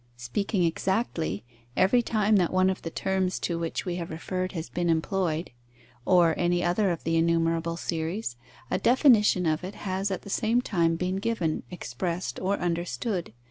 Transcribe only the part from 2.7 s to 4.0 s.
of the terms to which we